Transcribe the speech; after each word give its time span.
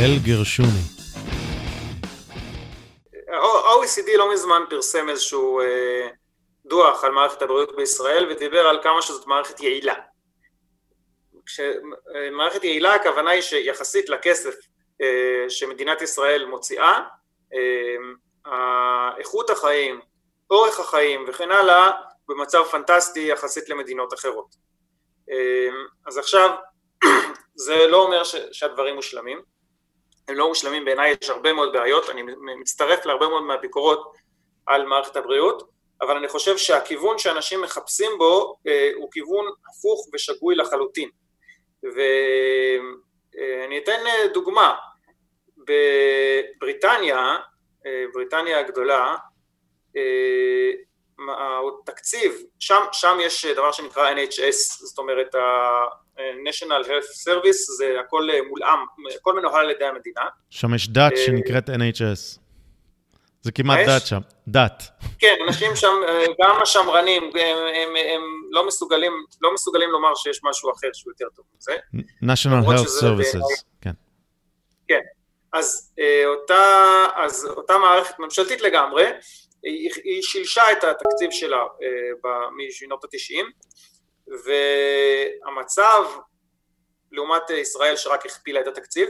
הלל 0.00 0.18
גרשוני. 0.18 0.84
ה-OECD 3.28 4.16
לא 4.16 4.32
מזמן 4.32 4.62
פרסם 4.70 5.08
איזשהו 5.08 5.60
אה, 5.60 6.08
דוח 6.66 7.04
על 7.04 7.12
מערכת 7.12 7.42
הבריאות 7.42 7.76
בישראל 7.76 8.26
ודיבר 8.30 8.66
על 8.66 8.82
כמה 8.82 9.02
שזאת 9.02 9.26
מערכת 9.26 9.60
יעילה. 9.60 9.94
כשמערכת 11.46 12.64
יעילה 12.64 12.94
הכוונה 12.94 13.30
היא 13.30 13.42
שיחסית 13.42 14.08
לכסף 14.08 14.54
אה, 15.02 15.44
שמדינת 15.48 16.02
ישראל 16.02 16.46
מוציאה, 16.46 17.00
אה, 18.46 19.10
איכות 19.18 19.50
החיים, 19.50 20.00
אורך 20.50 20.80
החיים 20.80 21.24
וכן 21.28 21.50
הלאה 21.50 21.90
במצב 22.28 22.62
פנטסטי 22.70 23.20
יחסית 23.20 23.68
למדינות 23.68 24.14
אחרות. 24.14 24.70
אז 26.06 26.18
עכשיו 26.18 26.50
זה 27.66 27.86
לא 27.86 28.02
אומר 28.02 28.22
שהדברים 28.52 28.94
מושלמים, 28.94 29.42
הם 30.30 30.36
לא 30.36 30.48
מושלמים 30.48 30.84
בעיניי, 30.84 31.14
יש 31.22 31.30
הרבה 31.30 31.52
מאוד 31.52 31.72
בעיות, 31.72 32.10
אני 32.10 32.22
מצטרף 32.60 33.06
להרבה 33.06 33.28
מאוד 33.28 33.42
מהביקורות 33.42 34.12
על 34.66 34.86
מערכת 34.86 35.16
הבריאות, 35.16 35.70
אבל 36.00 36.16
אני 36.16 36.28
חושב 36.28 36.58
שהכיוון 36.58 37.18
שאנשים 37.18 37.62
מחפשים 37.62 38.12
בו 38.18 38.56
אה, 38.66 38.90
הוא 38.94 39.10
כיוון 39.12 39.44
הפוך 39.70 40.08
ושגוי 40.14 40.54
לחלוטין. 40.54 41.08
ואני 41.82 43.78
אתן 43.78 44.06
אה, 44.06 44.28
דוגמה, 44.34 44.76
בבריטניה, 45.58 47.36
אה, 47.86 48.04
בריטניה 48.14 48.58
הגדולה, 48.58 49.16
התקציב, 51.82 52.42
שם, 52.58 52.82
שם 52.92 53.18
יש 53.20 53.46
דבר 53.46 53.72
שנקרא 53.72 54.14
NHS, 54.14 54.84
זאת 54.86 54.98
אומרת 54.98 55.34
ה-National 56.20 56.86
Health 56.86 57.28
Service, 57.28 57.76
זה 57.78 57.94
הכל 58.00 58.28
מולאם, 58.48 58.78
הכל 59.16 59.34
מנוהל 59.40 59.64
על 59.64 59.70
ידי 59.70 59.84
המדינה. 59.84 60.22
שם 60.50 60.74
יש 60.74 60.88
דת 60.88 61.12
שנקראת 61.16 61.68
NHS. 61.68 62.40
זה 63.42 63.52
כמעט 63.52 63.78
דת 63.86 64.06
שם, 64.06 64.20
דת. 64.48 64.82
כן, 65.18 65.34
אנשים 65.46 65.76
שם, 65.76 65.94
גם 66.42 66.62
השמרנים, 66.62 67.22
הם, 67.22 67.58
הם, 67.74 67.96
הם 68.14 68.20
לא, 68.50 68.66
מסוגלים, 68.66 69.12
לא 69.40 69.54
מסוגלים 69.54 69.90
לומר 69.90 70.14
שיש 70.14 70.40
משהו 70.44 70.72
אחר 70.72 70.88
שהוא 70.92 71.12
יותר 71.12 71.26
טוב 71.36 71.44
מזה. 71.56 71.76
National 72.22 72.66
Health 72.66 73.02
Services, 73.02 73.64
כן. 73.80 73.90
כן, 74.88 75.00
אז 75.52 75.92
אותה, 76.24 76.64
אז 77.16 77.46
אותה 77.56 77.78
מערכת 77.78 78.18
ממשלתית 78.18 78.60
לגמרי, 78.60 79.04
היא, 79.62 79.90
היא 80.04 80.22
שילשה 80.22 80.62
את 80.72 80.84
התקציב 80.84 81.30
שלה 81.30 81.64
משנות 82.56 83.04
התשעים, 83.04 83.46
והמצב 84.44 86.04
לעומת 87.12 87.50
ישראל 87.50 87.96
שרק 87.96 88.26
הכפילה 88.26 88.60
את 88.60 88.66
התקציב, 88.66 89.08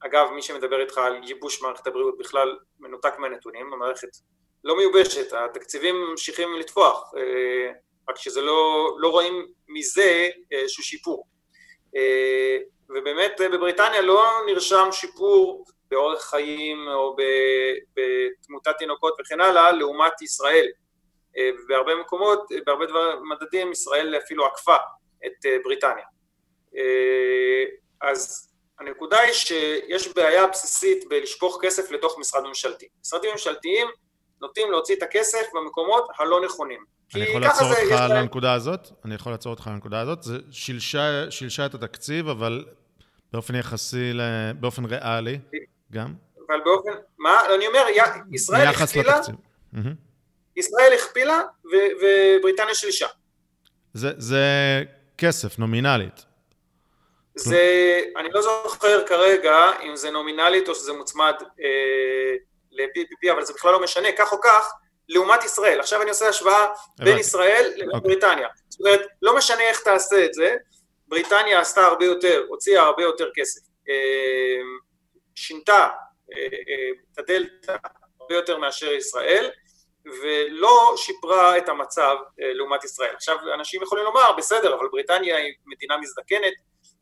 אגב 0.00 0.30
מי 0.30 0.42
שמדבר 0.42 0.80
איתך 0.80 0.98
על 0.98 1.20
ייבוש 1.24 1.62
מערכת 1.62 1.86
הבריאות 1.86 2.18
בכלל 2.18 2.58
מנותק 2.78 3.14
מהנתונים, 3.18 3.72
המערכת 3.72 4.08
לא 4.64 4.76
מיובשת, 4.76 5.32
התקציבים 5.32 5.94
ממשיכים 6.10 6.56
לתפוח, 6.58 7.12
רק 8.08 8.18
שזה 8.18 8.40
לא, 8.40 8.90
לא 8.98 9.08
רואים 9.08 9.46
מזה 9.68 10.28
איזשהו 10.50 10.82
שיפור. 10.82 11.26
ובאמת 12.88 13.40
בבריטניה 13.52 14.00
לא 14.00 14.26
נרשם 14.46 14.88
שיפור 14.92 15.64
באורך 15.90 16.24
חיים 16.24 16.88
או 16.88 17.16
בתמותת 17.94 18.74
תינוקות 18.78 19.14
וכן 19.20 19.40
הלאה 19.40 19.72
לעומת 19.72 20.22
ישראל. 20.22 20.66
בהרבה 21.68 21.92
מקומות, 22.00 22.48
בהרבה 22.66 22.86
דבר, 22.86 23.20
מדדים 23.20 23.72
ישראל 23.72 24.16
אפילו 24.24 24.46
עקפה 24.46 24.76
את 25.26 25.46
בריטניה. 25.64 26.04
אז 28.00 28.50
הנקודה 28.80 29.18
היא 29.18 29.32
שיש 29.32 30.14
בעיה 30.14 30.46
בסיסית 30.46 31.04
בלשפוך 31.08 31.58
כסף 31.62 31.90
לתוך 31.90 32.18
משרד 32.18 32.42
ממשלתי. 32.46 32.86
משרדים 33.00 33.30
ממשלתיים 33.30 33.86
נוטים 34.40 34.70
להוציא 34.70 34.96
את 34.96 35.02
הכסף 35.02 35.46
במקומות 35.54 36.08
הלא 36.18 36.44
נכונים. 36.44 36.84
אני 37.14 37.24
יכול 37.24 37.40
לעצור 37.40 37.68
אותך 37.68 38.00
על 38.00 38.12
הנקודה 38.12 38.52
הזאת? 38.52 38.88
אני 39.04 39.14
יכול 39.14 39.32
לעצור 39.32 39.52
אותך 39.52 39.66
על 39.66 39.72
הנקודה 39.72 40.00
הזאת? 40.00 40.22
זה 40.22 40.38
שילשה, 40.50 41.30
שילשה 41.30 41.66
את 41.66 41.74
התקציב, 41.74 42.28
אבל 42.28 42.64
באופן 43.32 43.54
יחסי, 43.54 44.12
באופן 44.60 44.84
ריאלי 44.84 45.38
גם? 45.92 46.14
אבל 46.46 46.60
באופן, 46.64 46.90
מה? 47.18 47.40
אני 47.54 47.66
אומר, 47.66 47.86
ישראל 48.32 48.66
הכפילה, 48.68 49.20
ישראל 50.56 50.92
הכפילה 50.92 51.42
ובריטניה 51.64 52.74
שלישה. 52.74 53.06
זה, 53.94 54.08
זה 54.18 54.42
כסף, 55.18 55.58
נומינלית. 55.58 56.24
זה, 57.34 58.00
אני 58.16 58.28
לא 58.32 58.42
זוכר 58.42 59.06
כרגע 59.06 59.70
אם 59.82 59.96
זה 59.96 60.10
נומינלית 60.10 60.68
או 60.68 60.74
שזה 60.74 60.92
מוצמד 60.92 61.34
אה, 61.40 62.36
ל-PPP, 62.72 63.32
אבל 63.32 63.44
זה 63.44 63.52
בכלל 63.52 63.72
לא 63.72 63.82
משנה, 63.82 64.08
כך 64.18 64.32
או 64.32 64.40
כך, 64.40 64.72
לעומת 65.08 65.44
ישראל. 65.44 65.80
עכשיו 65.80 66.02
אני 66.02 66.10
עושה 66.10 66.28
השוואה 66.28 66.66
בין 66.98 67.18
ישראל 67.18 67.72
לבין 67.76 67.90
אוקיי. 67.94 68.00
בריטניה. 68.00 68.48
זאת 68.68 68.80
אומרת, 68.80 69.00
לא 69.22 69.36
משנה 69.36 69.60
איך 69.62 69.80
תעשה 69.80 70.24
את 70.24 70.34
זה, 70.34 70.56
בריטניה 71.08 71.60
עשתה 71.60 71.86
הרבה 71.86 72.04
יותר, 72.04 72.44
הוציאה 72.48 72.82
הרבה 72.82 73.02
יותר 73.02 73.30
כסף. 73.34 73.60
אה, 73.88 74.62
שינתה 75.34 75.88
אה, 76.32 76.42
אה, 76.42 76.90
את 77.12 77.18
הדלתא 77.18 77.76
הרבה 78.20 78.34
יותר 78.34 78.58
מאשר 78.58 78.92
ישראל, 78.92 79.50
ולא 80.06 80.94
שיפרה 80.96 81.58
את 81.58 81.68
המצב 81.68 82.16
אה, 82.40 82.52
לעומת 82.52 82.84
ישראל. 82.84 83.14
עכשיו, 83.14 83.36
אנשים 83.54 83.82
יכולים 83.82 84.04
לומר, 84.04 84.32
בסדר, 84.36 84.74
אבל 84.74 84.88
בריטניה 84.92 85.36
היא 85.36 85.52
מדינה 85.66 85.98
מזדקנת, 85.98 86.52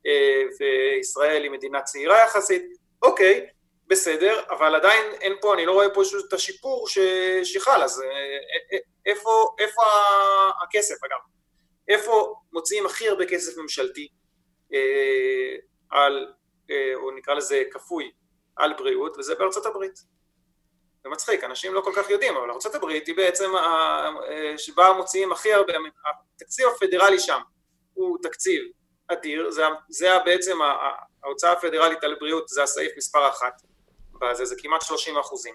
אה, 0.06 0.42
וישראל 0.60 1.42
היא 1.42 1.50
מדינה 1.50 1.82
צעירה 1.82 2.24
יחסית, 2.24 2.62
אוקיי, 3.02 3.46
בסדר, 3.86 4.40
אבל 4.50 4.74
עדיין 4.74 5.12
אין 5.20 5.32
פה, 5.40 5.54
אני 5.54 5.66
לא 5.66 5.72
רואה 5.72 5.90
פה 5.94 6.02
את 6.28 6.32
השיפור 6.32 6.88
שחל, 7.44 7.82
אז 7.82 8.02
אה, 8.02 8.78
איפה, 9.06 9.54
איפה 9.58 9.82
הכסף 10.62 10.94
אגב? 11.04 11.18
איפה 11.88 12.34
מוציאים 12.52 12.86
הכי 12.86 13.08
הרבה 13.08 13.26
כסף 13.26 13.58
ממשלתי 13.58 14.08
על, 15.90 16.32
או 16.94 17.10
נקרא 17.10 17.34
לזה 17.34 17.62
כפוי, 17.70 18.10
על 18.56 18.74
בריאות, 18.78 19.18
וזה 19.18 19.34
בארצות 19.34 19.66
הברית. 19.66 20.11
זה 21.02 21.08
מצחיק, 21.10 21.44
אנשים 21.44 21.74
לא 21.74 21.80
כל 21.80 21.92
כך 21.96 22.10
יודעים, 22.10 22.36
אבל 22.36 22.50
הברית 22.74 23.06
היא 23.06 23.16
בעצם 23.16 23.50
שבה 24.56 24.92
מוציאים 24.92 25.32
הכי 25.32 25.52
הרבה, 25.52 25.72
התקציב 26.34 26.68
הפדרלי 26.68 27.18
שם 27.18 27.40
הוא 27.94 28.18
תקציב 28.22 28.62
אדיר, 29.08 29.50
זה, 29.50 29.62
זה 29.88 30.08
בעצם 30.24 30.58
ההוצאה 31.24 31.52
הפדרלית 31.52 32.04
על 32.04 32.16
בריאות, 32.20 32.48
זה 32.48 32.62
הסעיף 32.62 32.92
מספר 32.96 33.28
אחת, 33.28 33.62
בזה, 34.20 34.44
זה 34.44 34.54
כמעט 34.58 34.82
30 34.82 35.18
אחוזים 35.18 35.54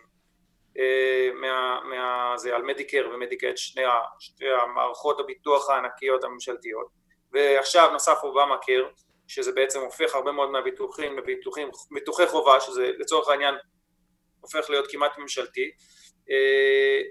אה, 0.78 1.30
מה, 1.34 1.80
מה, 1.84 2.34
זה 2.38 2.56
על 2.56 2.62
מדיקר 2.62 3.10
ומדיקט, 3.14 3.58
שני, 3.58 3.82
שתי 4.20 4.46
המערכות 4.64 5.20
הביטוח 5.20 5.70
הענקיות 5.70 6.24
הממשלתיות, 6.24 6.88
ועכשיו 7.32 7.90
נוסף 7.92 8.18
אובמה 8.24 8.58
קר, 8.58 8.88
שזה 9.28 9.52
בעצם 9.52 9.80
הופך 9.80 10.16
הרבה 10.16 10.32
מאוד 10.32 10.50
מהביטוחים 10.50 11.18
לביטוחים, 11.18 11.70
ביטוחי 11.92 12.28
חובה, 12.28 12.60
שזה 12.60 12.92
לצורך 12.98 13.30
העניין 13.30 13.56
הופך 14.54 14.70
להיות 14.70 14.92
כמעט 14.92 15.18
ממשלתי, 15.18 15.72
אה, 16.30 17.02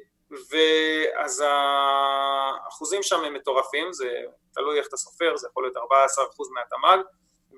ואז 0.51 1.45
האחוזים 1.47 3.03
שם 3.03 3.25
הם 3.25 3.35
מטורפים, 3.35 3.93
זה 3.93 4.11
תלוי 4.55 4.79
איך 4.79 4.87
אתה 4.89 4.97
סופר, 4.97 5.37
זה 5.37 5.49
יכול 5.51 5.65
להיות 5.65 5.77
14% 5.77 5.81
מהתמ"ג, 6.55 6.99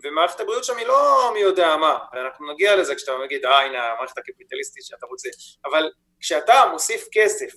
ומערכת 0.03 0.41
הבריאות 0.41 0.65
שם 0.65 0.77
היא 0.77 0.87
לא 0.87 1.31
מי 1.35 1.41
יודע 1.41 1.77
מה, 1.77 1.99
ואנחנו 2.13 2.53
נגיע 2.53 2.77
לזה 2.77 2.95
כשאתה 2.95 3.19
מגיד, 3.25 3.45
אה 3.45 3.61
הנה 3.61 3.87
המערכת 3.87 4.19
הקפיטליסטית 4.19 4.85
שאתה 4.85 5.07
רוצה, 5.07 5.29
אבל 5.65 5.91
כשאתה 6.21 6.65
מוסיף 6.73 7.09
כסף 7.13 7.53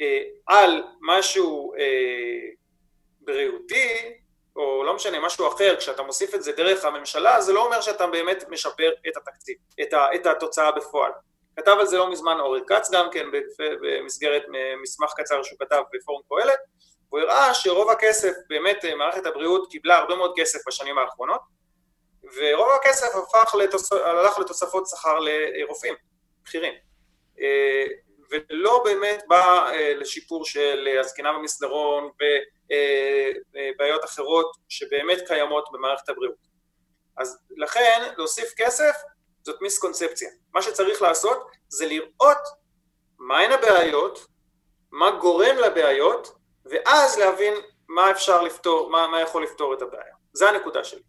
אה, 0.00 0.22
על 0.46 0.82
משהו 1.00 1.74
אה, 1.78 2.50
בריאותי, 3.20 4.18
או 4.56 4.84
לא 4.84 4.94
משנה, 4.94 5.20
משהו 5.20 5.48
אחר, 5.48 5.76
כשאתה 5.78 6.02
מוסיף 6.02 6.34
את 6.34 6.42
זה 6.42 6.52
דרך 6.52 6.84
הממשלה, 6.84 7.40
זה 7.40 7.52
לא 7.52 7.66
אומר 7.66 7.80
שאתה 7.80 8.06
באמת 8.06 8.44
משפר 8.48 8.92
את 9.08 9.16
התקציב, 9.16 9.56
את, 9.82 9.92
ה, 9.92 10.06
את 10.14 10.26
התוצאה 10.26 10.72
בפועל. 10.72 11.12
כתב 11.58 11.76
על 11.80 11.86
זה 11.86 11.98
לא 11.98 12.10
מזמן 12.10 12.40
אורי 12.40 12.60
כץ 12.66 12.90
גם 12.90 13.10
כן 13.12 13.26
במסגרת 13.80 14.42
מסמך 14.82 15.12
קצר 15.16 15.42
שהוא 15.42 15.58
כתב 15.58 15.82
בפורום 15.92 16.22
קהלת, 16.28 16.58
הוא 17.08 17.20
הראה 17.20 17.54
שרוב 17.54 17.90
הכסף, 17.90 18.32
באמת 18.48 18.84
מערכת 18.98 19.26
הבריאות 19.26 19.70
קיבלה 19.70 19.96
הרבה 19.98 20.16
מאוד 20.16 20.32
כסף 20.36 20.68
בשנים 20.68 20.98
האחרונות, 20.98 21.40
ורוב 22.36 22.68
הכסף 22.80 23.06
הפך 23.16 23.54
לתוס... 23.54 23.92
הלך 23.92 24.38
לתוספות 24.38 24.86
שכר 24.86 25.18
לרופאים 25.18 25.94
בכירים, 26.44 26.74
ולא 28.30 28.82
באמת 28.84 29.24
בא 29.28 29.70
לשיפור 29.96 30.44
של 30.44 30.88
הזקנה 31.00 31.32
במסדרון 31.32 32.10
ובעיות 33.54 34.04
אחרות 34.04 34.56
שבאמת 34.68 35.18
קיימות 35.26 35.68
במערכת 35.72 36.08
הבריאות. 36.08 36.36
אז 37.16 37.38
לכן 37.56 38.12
להוסיף 38.16 38.52
כסף 38.56 38.94
זאת 39.42 39.62
מיסקונספציה. 39.62 40.30
מה 40.54 40.62
שצריך 40.62 41.02
לעשות 41.02 41.46
זה 41.68 41.86
לראות 41.86 42.38
מהן 43.18 43.52
הבעיות, 43.52 44.26
מה 44.92 45.10
גורם 45.10 45.56
לבעיות, 45.56 46.34
ואז 46.64 47.18
להבין 47.18 47.54
מה 47.88 48.10
אפשר 48.10 48.42
לפתור, 48.42 48.90
מה, 48.90 49.06
מה 49.06 49.20
יכול 49.20 49.42
לפתור 49.42 49.74
את 49.74 49.82
הבעיה. 49.82 50.14
זה 50.32 50.48
הנקודה 50.48 50.84
שלי. 50.84 51.02